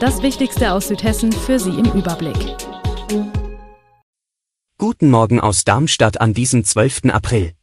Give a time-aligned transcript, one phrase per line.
[0.00, 2.36] Das Wichtigste aus Südhessen für Sie im Überblick.
[4.78, 7.06] Guten Morgen aus Darmstadt an diesem 12.
[7.06, 7.54] April.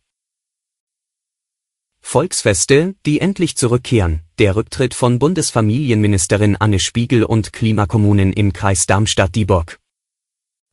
[2.01, 9.79] Volksfeste, die endlich zurückkehren, der Rücktritt von Bundesfamilienministerin Anne Spiegel und Klimakommunen im Kreis Darmstadt-Dieburg.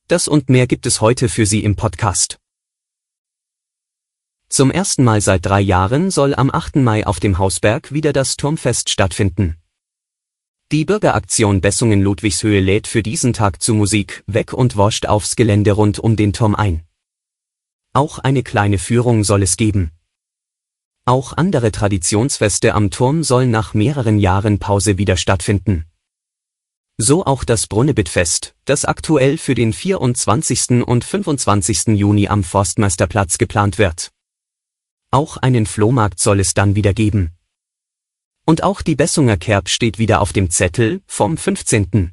[0.09, 2.41] Das und mehr gibt es heute für Sie im Podcast.
[4.49, 6.77] Zum ersten Mal seit drei Jahren soll am 8.
[6.77, 9.62] Mai auf dem Hausberg wieder das Turmfest stattfinden.
[10.73, 15.73] Die Bürgeraktion Bessungen Ludwigshöhe lädt für diesen Tag zu Musik, weg und wascht aufs Gelände
[15.73, 16.83] rund um den Turm ein.
[17.93, 19.91] Auch eine kleine Führung soll es geben.
[21.05, 25.85] Auch andere Traditionsfeste am Turm sollen nach mehreren Jahren Pause wieder stattfinden.
[26.97, 30.87] So auch das Brunnebittfest, das aktuell für den 24.
[30.87, 31.89] und 25.
[31.89, 34.11] Juni am Forstmeisterplatz geplant wird.
[35.11, 37.33] Auch einen Flohmarkt soll es dann wieder geben.
[38.45, 42.13] Und auch die Bessunger Kerb steht wieder auf dem Zettel vom 15.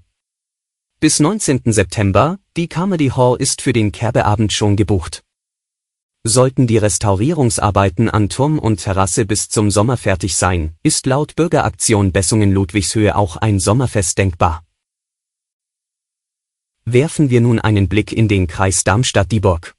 [0.99, 1.61] Bis 19.
[1.65, 5.23] September, die Comedy Hall ist für den Kerbeabend schon gebucht.
[6.23, 12.11] Sollten die Restaurierungsarbeiten an Turm und Terrasse bis zum Sommer fertig sein, ist laut Bürgeraktion
[12.11, 14.63] Bessungen Ludwigshöhe auch ein Sommerfest denkbar.
[16.83, 19.78] Werfen wir nun einen Blick in den Kreis Darmstadt-Dieburg.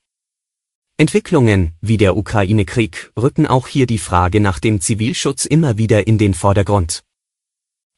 [1.00, 6.18] Entwicklungen, wie der Ukraine-Krieg, rücken auch hier die Frage nach dem Zivilschutz immer wieder in
[6.18, 7.04] den Vordergrund.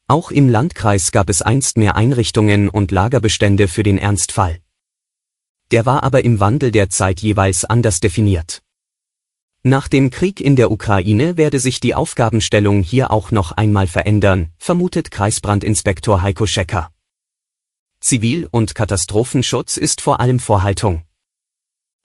[0.07, 4.61] Auch im Landkreis gab es einst mehr Einrichtungen und Lagerbestände für den Ernstfall.
[5.71, 8.61] Der war aber im Wandel der Zeit jeweils anders definiert.
[9.63, 14.53] Nach dem Krieg in der Ukraine werde sich die Aufgabenstellung hier auch noch einmal verändern,
[14.57, 16.89] vermutet Kreisbrandinspektor Heiko Schecker.
[17.99, 21.03] Zivil- und Katastrophenschutz ist vor allem Vorhaltung.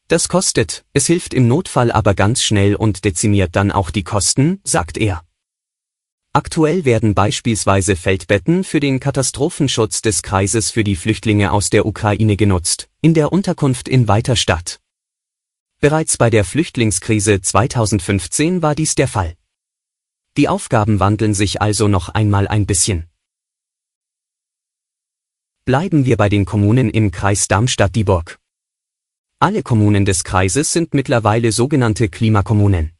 [0.08, 4.58] Das kostet, es hilft im Notfall aber ganz schnell und dezimiert dann auch die Kosten,
[4.64, 5.22] sagt er.
[6.32, 12.36] Aktuell werden beispielsweise Feldbetten für den Katastrophenschutz des Kreises für die Flüchtlinge aus der Ukraine
[12.36, 14.80] genutzt, in der Unterkunft in Weiterstadt.
[15.80, 19.36] Bereits bei der Flüchtlingskrise 2015 war dies der Fall.
[20.38, 23.08] Die Aufgaben wandeln sich also noch einmal ein bisschen.
[25.66, 28.38] Bleiben wir bei den Kommunen im Kreis Darmstadt-Dieburg.
[29.40, 32.90] Alle Kommunen des Kreises sind mittlerweile sogenannte Klimakommunen.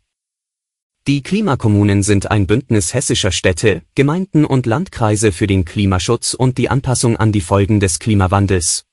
[1.09, 6.69] Die Klimakommunen sind ein Bündnis hessischer Städte, Gemeinden und Landkreise für den Klimaschutz und die
[6.69, 8.85] Anpassung an die Folgen des Klimawandels.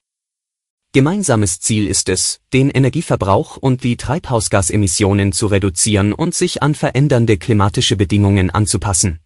[0.92, 7.38] Gemeinsames Ziel ist es, den Energieverbrauch und die Treibhausgasemissionen zu reduzieren und sich an verändernde
[7.38, 9.20] klimatische Bedingungen anzupassen.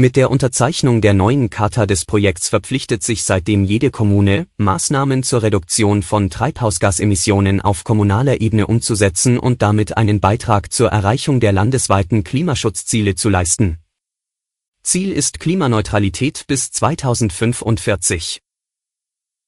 [0.00, 5.42] Mit der Unterzeichnung der neuen Charta des Projekts verpflichtet sich seitdem jede Kommune, Maßnahmen zur
[5.42, 12.24] Reduktion von Treibhausgasemissionen auf kommunaler Ebene umzusetzen und damit einen Beitrag zur Erreichung der landesweiten
[12.24, 13.76] Klimaschutzziele zu leisten.
[14.82, 18.40] Ziel ist Klimaneutralität bis 2045.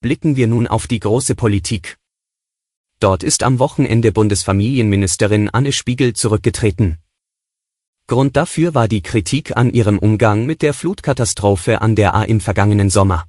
[0.03, 1.97] Blicken wir nun auf die große Politik.
[3.01, 6.99] Dort ist am Wochenende Bundesfamilienministerin Anne Spiegel zurückgetreten.
[8.07, 12.41] Grund dafür war die Kritik an ihrem Umgang mit der Flutkatastrophe an der A im
[12.41, 13.27] vergangenen Sommer.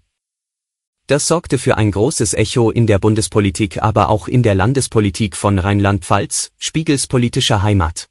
[1.08, 5.60] Das sorgte für ein großes Echo in der Bundespolitik, aber auch in der Landespolitik von
[5.60, 8.08] Rheinland-Pfalz, Spiegels politischer Heimat.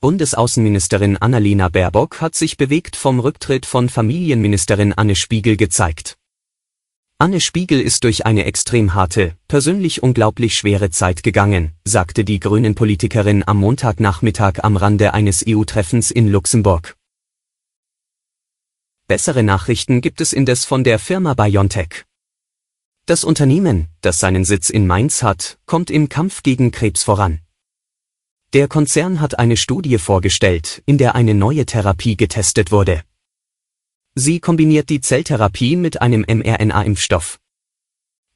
[0.00, 6.18] Bundesaußenministerin Annalena Baerbock hat sich bewegt vom Rücktritt von Familienministerin Anne Spiegel gezeigt.
[7.18, 13.46] Anne Spiegel ist durch eine extrem harte, persönlich unglaublich schwere Zeit gegangen, sagte die Grünen-Politikerin
[13.46, 16.96] am Montagnachmittag am Rande eines EU-Treffens in Luxemburg.
[19.06, 22.04] Bessere Nachrichten gibt es indes von der Firma BioNTech.
[23.06, 27.40] Das Unternehmen, das seinen Sitz in Mainz hat, kommt im Kampf gegen Krebs voran.
[28.54, 33.04] Der Konzern hat eine Studie vorgestellt, in der eine neue Therapie getestet wurde.
[34.16, 37.40] Sie kombiniert die Zelltherapie mit einem mRNA-Impfstoff.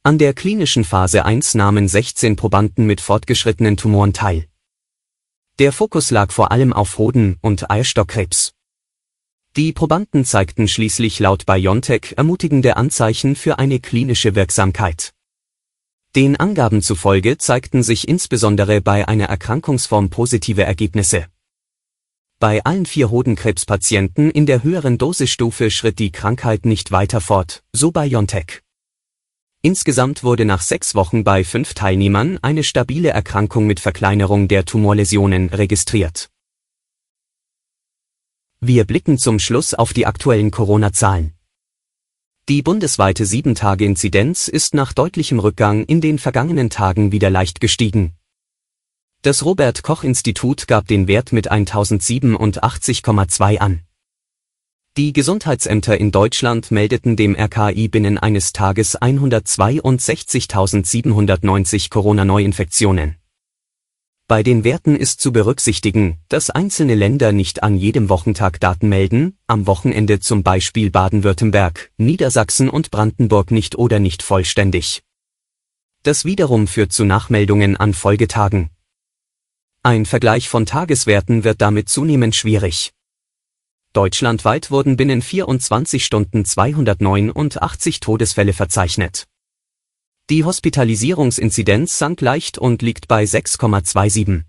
[0.03, 4.45] An der klinischen Phase 1 nahmen 16 Probanden mit fortgeschrittenen Tumoren teil.
[5.57, 8.51] Der Fokus lag vor allem auf Hoden- und Eierstockkrebs.
[9.55, 15.13] Die Probanden zeigten schließlich laut BioNTech ermutigende Anzeichen für eine klinische Wirksamkeit.
[16.13, 21.27] Den Angaben zufolge zeigten sich insbesondere bei einer Erkrankungsform positive Ergebnisse.
[22.41, 27.91] Bei allen vier Hodenkrebspatienten in der höheren Dosisstufe schritt die Krankheit nicht weiter fort, so
[27.91, 28.61] BioNTech.
[29.61, 35.49] Insgesamt wurde nach sechs Wochen bei fünf Teilnehmern eine stabile Erkrankung mit Verkleinerung der Tumorläsionen
[35.49, 36.29] registriert.
[38.61, 41.33] Wir blicken zum Schluss auf die aktuellen Corona-Zahlen.
[42.47, 48.15] Die bundesweite 7-Tage-Inzidenz ist nach deutlichem Rückgang in den vergangenen Tagen wieder leicht gestiegen.
[49.21, 53.81] Das Robert Koch Institut gab den Wert mit 1087,2 an.
[54.95, 63.17] Die Gesundheitsämter in Deutschland meldeten dem RKI binnen eines Tages 162.790 Corona-Neuinfektionen.
[64.29, 69.37] Bei den Werten ist zu berücksichtigen, dass einzelne Länder nicht an jedem Wochentag Daten melden,
[69.47, 75.03] am Wochenende zum Beispiel Baden-Württemberg, Niedersachsen und Brandenburg nicht oder nicht vollständig.
[76.03, 78.69] Das wiederum führt zu Nachmeldungen an Folgetagen.
[79.81, 82.91] Ein Vergleich von Tageswerten wird damit zunehmend schwierig.
[83.93, 89.25] Deutschlandweit wurden binnen 24 Stunden 289 Todesfälle verzeichnet.
[90.29, 94.43] Die Hospitalisierungsinzidenz sank leicht und liegt bei 6,27.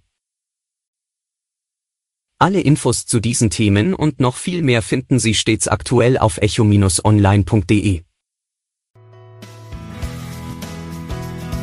[2.40, 8.02] Alle Infos zu diesen Themen und noch viel mehr finden Sie stets aktuell auf echo-online.de.